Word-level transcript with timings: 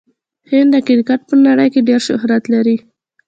هند 0.51 0.69
د 0.73 0.77
کرکټ 0.87 1.19
په 1.29 1.35
نړۍ 1.47 1.67
کښي 1.73 1.81
ډېر 1.89 1.99
شهرت 2.07 2.43
لري. 2.53 2.77